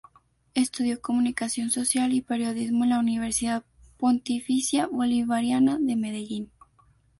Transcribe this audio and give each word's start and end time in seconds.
Estudió 0.55 0.99
Comunicación 0.99 1.69
social 1.69 2.11
y 2.11 2.21
Periodismo 2.23 2.85
en 2.85 2.89
la 2.89 2.97
Universidad 2.99 3.63
Pontificia 3.97 4.87
Bolivariana 4.87 5.77
de 5.79 5.95
Medellín. 5.95 6.49